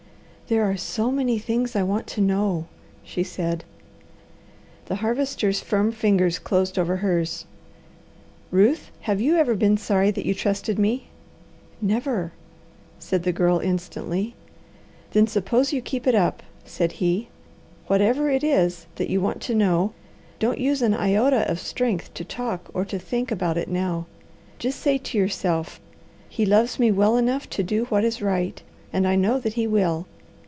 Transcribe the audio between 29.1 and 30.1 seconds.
know that he will.